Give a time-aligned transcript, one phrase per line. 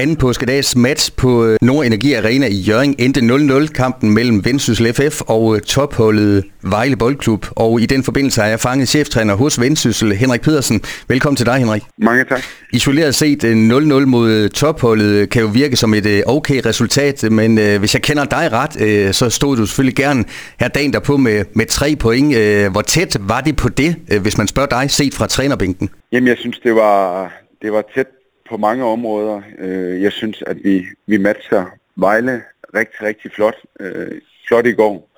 [0.00, 5.20] Anden påskedags match på øh, Nordenergi Arena i Jørgen endte 0-0 kampen mellem Vendsyssel FF
[5.20, 7.46] og øh, topholdet Vejle Boldklub.
[7.50, 10.80] Og i den forbindelse har jeg fanget cheftræner hos Vendsyssel, Henrik Pedersen.
[11.08, 11.82] Velkommen til dig, Henrik.
[11.98, 12.42] Mange tak.
[12.72, 17.94] Isoleret set 0-0 øh, mod topholdet kan jo virke som et okay resultat, men hvis
[17.94, 20.24] jeg kender dig ret, så stod du selvfølgelig gerne
[20.60, 22.36] her dagen derpå med, med tre point.
[22.70, 25.90] Hvor tæt var det på det, hvis man spørger dig, set fra trænerbænken?
[26.12, 27.32] Jamen, jeg synes, det var,
[27.62, 28.06] det var tæt
[28.50, 29.42] på mange områder.
[29.58, 31.64] Øh, jeg synes, at vi, vi matcher
[31.96, 32.42] Vejle
[32.74, 33.56] rigtig, rigtig flot.
[33.80, 35.10] Øh, flot i går.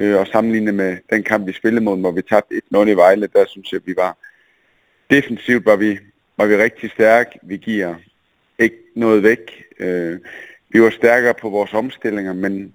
[0.00, 3.26] Øh, og sammenlignet med den kamp, vi spillede mod, hvor vi tabte 1-0 i Vejle,
[3.26, 4.16] der synes jeg, at vi var
[5.10, 5.98] defensivt var vi,
[6.36, 7.38] var vi rigtig stærke.
[7.42, 7.94] Vi giver
[8.58, 9.64] ikke noget væk.
[9.78, 10.18] Øh,
[10.68, 12.74] vi var stærkere på vores omstillinger, men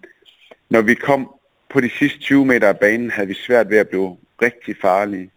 [0.69, 1.29] når vi kom
[1.69, 5.31] på de sidste 20 meter af banen, havde vi svært ved at blive rigtig farlige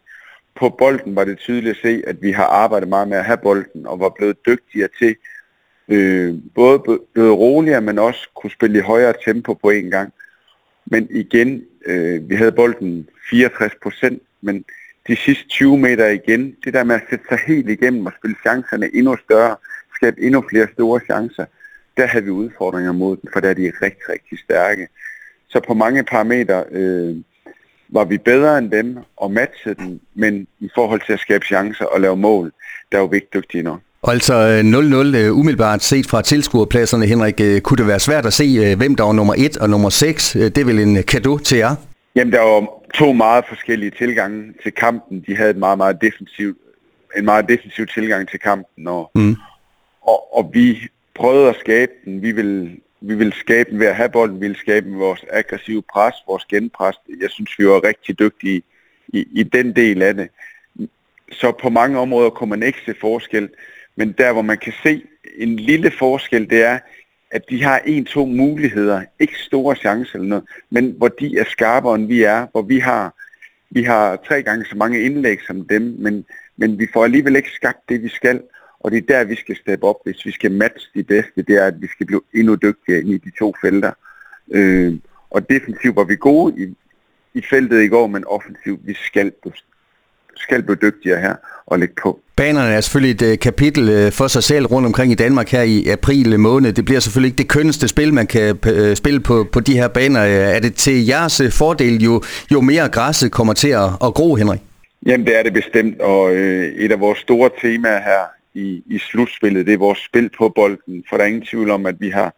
[0.58, 3.38] på bolden var det tydeligt at se, at vi har arbejdet meget med at have
[3.38, 5.16] bolden, og var blevet dygtigere til
[5.88, 10.12] øh, både blevet roligere, men også kunne spille i højere tempo på en gang.
[10.86, 14.64] Men igen, øh, vi havde bolden 64 procent, men
[15.08, 18.36] de sidste 20 meter igen, det der med at sætte sig helt igennem og spille
[18.46, 19.56] chancerne endnu større,
[19.94, 21.44] skabe endnu flere store chancer,
[21.96, 24.88] der havde vi udfordringer mod dem, for der er de rigtig, rigtig stærke.
[25.48, 27.16] Så på mange parametre øh,
[27.88, 31.84] var vi bedre end dem og matchede dem, men i forhold til at skabe chancer
[31.84, 32.52] og lave mål,
[32.92, 33.80] der var vi ikke dygtige nok.
[34.02, 38.32] Og altså 0-0 øh, umiddelbart set fra tilskuerpladserne, Henrik, øh, kunne det være svært at
[38.32, 40.32] se, øh, hvem der var nummer 1 og nummer 6?
[40.32, 41.74] Det er vel en kado til jer?
[42.14, 45.24] Jamen, der var to meget forskellige tilgange til kampen.
[45.26, 46.56] De havde et meget, meget defensiv,
[47.18, 49.36] en meget defensiv tilgang til kampen, og, mm.
[50.02, 50.78] og, og vi
[51.14, 52.22] prøvede at skabe den.
[52.22, 56.14] Vi ville vi vil skabe ved at have bolden, vi vil skabe vores aggressive pres,
[56.26, 56.96] vores genpres.
[57.20, 58.62] Jeg synes, vi var rigtig dygtige
[59.08, 60.28] i, i den del af det.
[61.32, 63.48] Så på mange områder kunne man ikke se forskel,
[63.96, 65.02] men der hvor man kan se
[65.38, 66.78] en lille forskel, det er,
[67.30, 71.94] at de har en-to muligheder, ikke store chancer eller noget, men hvor de er skarpere
[71.94, 73.14] end vi er, hvor vi har,
[73.70, 76.24] vi har tre gange så mange indlæg som dem, men,
[76.56, 78.42] men vi får alligevel ikke skabt det, vi skal.
[78.80, 81.42] Og det er der, vi skal steppe op, hvis vi skal matche de bedste.
[81.42, 83.92] Det er, at vi skal blive endnu dygtigere i de to felter.
[84.50, 84.94] Øh,
[85.30, 86.74] og defensivt var vi gode i,
[87.34, 89.32] i feltet i går, men offensivt, vi skal,
[90.36, 91.34] skal blive dygtigere her
[91.66, 92.20] og lægge på.
[92.36, 95.62] Banerne er selvfølgelig et uh, kapitel uh, for sig selv rundt omkring i Danmark her
[95.62, 96.72] i april måned.
[96.72, 99.88] Det bliver selvfølgelig ikke det kønneste spil, man kan uh, spille på, på de her
[99.88, 100.20] baner.
[100.20, 102.22] Er det til jeres fordel, jo,
[102.52, 104.60] jo mere græsset kommer til at, at gro, Henrik?
[105.06, 108.98] Jamen det er det bestemt, og øh, et af vores store temaer her i, i
[108.98, 109.66] slutspillet.
[109.66, 112.34] Det er vores spil på bolden, for der er ingen tvivl om, at vi har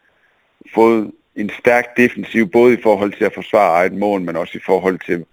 [0.75, 4.61] fået en stærk defensiv, både i forhold til at forsvare eget mål, men også i
[4.67, 5.25] forhold til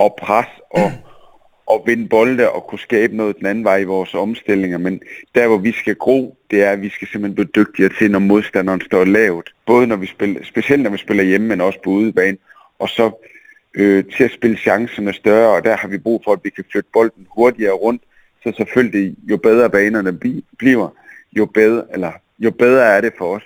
[0.00, 0.92] at presse og,
[1.72, 4.78] og vinde bolde og kunne skabe noget den anden vej i vores omstillinger.
[4.78, 5.00] Men
[5.34, 8.18] der, hvor vi skal gro, det er, at vi skal simpelthen blive dygtigere til, når
[8.18, 9.54] modstanderen står lavt.
[9.66, 12.36] Både når vi spiller, specielt når vi spiller hjemme, men også på udebane.
[12.78, 13.10] Og så
[13.74, 16.64] øh, til at spille chancerne større, og der har vi brug for, at vi kan
[16.72, 18.02] flytte bolden hurtigere rundt,
[18.44, 20.12] så selvfølgelig, jo bedre banerne
[20.58, 20.88] bliver,
[21.32, 23.42] jo bedre, eller, jo bedre er det for os.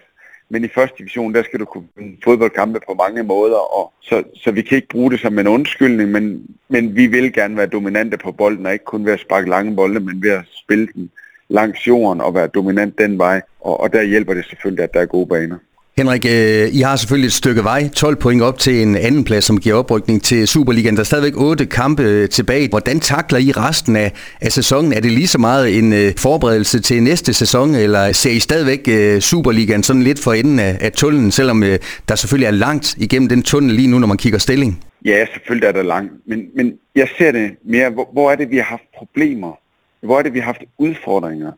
[0.50, 1.88] Men i første division, der skal du kunne
[2.24, 6.10] fodboldkampe på mange måder, og så, så vi kan ikke bruge det som en undskyldning,
[6.10, 9.50] men, men vi vil gerne være dominante på bolden, og ikke kun ved at sparke
[9.50, 11.10] lange bolde, men ved at spille den
[11.48, 13.40] langs jorden og være dominant den vej.
[13.60, 15.58] Og, og der hjælper det selvfølgelig, at der er gode baner.
[15.98, 19.44] Henrik, øh, I har selvfølgelig et stykke vej, 12 point op til en anden plads,
[19.44, 20.94] som giver oprykning til Superligaen.
[20.94, 22.68] Der er stadigvæk 8 kampe øh, tilbage.
[22.68, 24.92] Hvordan takler I resten af, af sæsonen?
[24.92, 28.88] Er det lige så meget en øh, forberedelse til næste sæson, eller ser I stadigvæk
[28.88, 31.78] øh, Superligaen sådan lidt for enden af, af tunnelen, selvom øh,
[32.08, 34.84] der selvfølgelig er langt igennem den tunnel lige nu, når man kigger stilling?
[35.04, 38.50] Ja, selvfølgelig er der langt, men, men jeg ser det mere, hvor, hvor er det,
[38.50, 39.52] vi har haft problemer?
[40.00, 41.52] Hvor er det, vi har haft udfordringer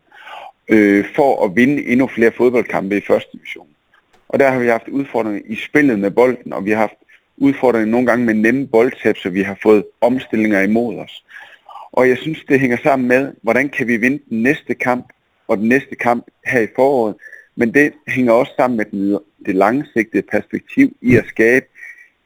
[0.69, 3.67] øh, for at vinde endnu flere fodboldkampe i første division?
[4.31, 6.95] Og der har vi haft udfordringer i spillet med bolden, og vi har haft
[7.37, 11.25] udfordringer nogle gange med nemme boldtab, så vi har fået omstillinger imod os.
[11.93, 15.07] Og jeg synes, det hænger sammen med, hvordan kan vi vinde den næste kamp,
[15.49, 17.15] og den næste kamp her i foråret.
[17.57, 21.67] Men det hænger også sammen med den, det langsigtede perspektiv i at skabe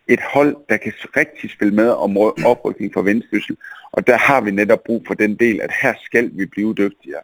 [0.08, 3.56] et hold, der kan rigtig spille med om oprykning for Vendsyssel.
[3.92, 7.22] Og der har vi netop brug for den del, at her skal vi blive dygtigere.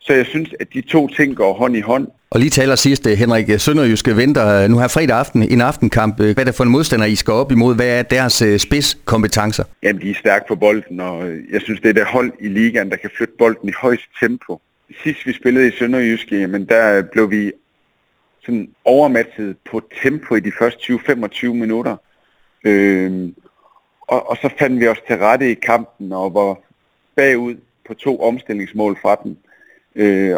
[0.00, 2.08] Så jeg synes, at de to ting går hånd i hånd.
[2.30, 6.16] Og lige taler sidst, Henrik Sønderjyske venter nu her fredag aften en aftenkamp.
[6.16, 7.74] Hvad er det for en modstander, I skal op imod?
[7.76, 9.64] Hvad er deres øh, spidskompetencer?
[9.82, 12.90] Jamen, de er stærke på bolden, og jeg synes, det er det hold i ligaen,
[12.90, 14.60] der kan flytte bolden i højst tempo.
[15.02, 17.52] Sidst vi spillede i Sønderjyske, men der blev vi
[18.44, 21.96] sådan overmatchet på tempo i de første 20-25 minutter.
[22.64, 23.34] Øhm,
[24.00, 26.56] og, og så fandt vi os til rette i kampen og var
[27.16, 27.56] bagud
[27.86, 29.38] på to omstillingsmål fra den.
[29.98, 30.36] Øh,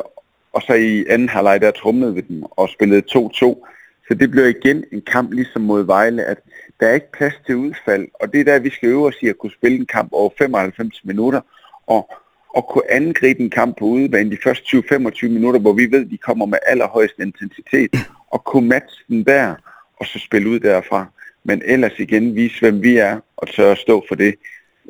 [0.53, 3.67] og så i anden halvleg der trumlede vi dem og spillede 2-2.
[4.09, 6.39] Så det blev igen en kamp ligesom mod Vejle, at
[6.81, 9.29] der er ikke plads til udfald, og det er der, vi skal øve os i
[9.29, 11.41] at kunne spille en kamp over 95 minutter,
[11.87, 12.11] og,
[12.49, 16.19] og kunne angribe en kamp på udebane de første 20-25 minutter, hvor vi ved, de
[16.19, 17.91] kommer med allerhøjeste intensitet,
[18.31, 19.55] og kunne matche den der,
[19.97, 21.07] og så spille ud derfra.
[21.45, 24.35] Men ellers igen vise, hvem vi er, og tør at stå for det,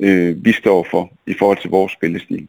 [0.01, 2.49] øh, vi står for i forhold til vores spillestil.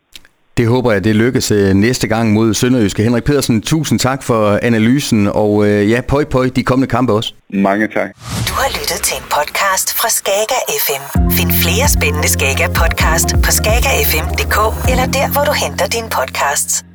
[0.62, 3.04] Det håber jeg, det lykkes øh, næste gang mod Sønderjyske.
[3.04, 7.34] Henrik Pedersen, tusind tak for analysen, og øh, ja, pøj pøj de kommende kampe også.
[7.54, 8.10] Mange tak.
[8.48, 11.31] Du har lyttet til en podcast fra Skager FM.
[11.31, 14.58] Find flere spændende Skager podcast på skagerfm.dk
[14.92, 16.86] eller der, hvor du henter dine podcasts.